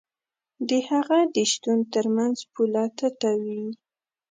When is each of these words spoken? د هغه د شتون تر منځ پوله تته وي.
د 0.69 0.71
هغه 0.89 1.19
د 1.35 1.37
شتون 1.51 1.79
تر 1.93 2.05
منځ 2.17 2.37
پوله 2.53 2.83
تته 2.97 3.31
وي. 3.43 3.65